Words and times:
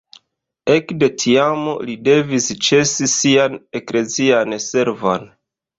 Ekde 0.75 1.09
tiam 1.25 1.67
li 1.89 1.99
devis 2.09 2.49
ĉesi 2.69 3.11
sian 3.19 3.61
eklezian 3.83 4.63
servon. 4.71 5.33